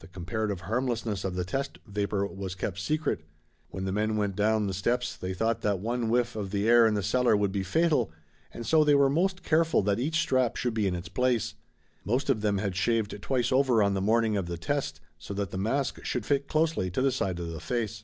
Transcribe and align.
The 0.00 0.08
comparative 0.08 0.62
harmlessness 0.62 1.22
of 1.22 1.36
the 1.36 1.44
test 1.44 1.78
vapor 1.86 2.26
was 2.26 2.56
kept 2.56 2.80
secret. 2.80 3.20
When 3.68 3.84
the 3.84 3.92
men 3.92 4.16
went 4.16 4.34
down 4.34 4.66
the 4.66 4.74
steps 4.74 5.16
they 5.16 5.32
thought 5.32 5.60
that 5.60 5.78
one 5.78 6.08
whiff 6.08 6.34
of 6.34 6.50
the 6.50 6.68
air 6.68 6.88
in 6.88 6.94
the 6.94 7.04
cellar 7.04 7.36
would 7.36 7.52
be 7.52 7.62
fatal 7.62 8.10
and 8.52 8.66
so 8.66 8.82
they 8.82 8.96
were 8.96 9.08
most 9.08 9.44
careful 9.44 9.80
that 9.82 10.00
each 10.00 10.18
strap 10.18 10.56
should 10.56 10.74
be 10.74 10.88
in 10.88 10.96
its 10.96 11.08
place. 11.08 11.54
Most 12.04 12.28
of 12.28 12.40
them 12.40 12.58
had 12.58 12.74
shaved 12.74 13.22
twice 13.22 13.52
over 13.52 13.80
on 13.80 13.94
the 13.94 14.00
morning 14.02 14.36
of 14.36 14.46
the 14.46 14.58
test 14.58 15.00
so 15.20 15.32
that 15.34 15.52
the 15.52 15.56
mask 15.56 16.04
should 16.04 16.26
fit 16.26 16.48
closely 16.48 16.90
to 16.90 17.00
the 17.00 17.12
side 17.12 17.38
of 17.38 17.50
the 17.52 17.60
face. 17.60 18.02